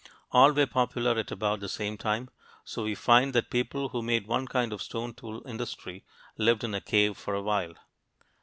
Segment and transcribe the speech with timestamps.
[0.31, 2.31] All were popular at about the same time.
[2.63, 6.03] So we find that people who made one kind of stone tool industry
[6.39, 7.75] lived in a cave for a while.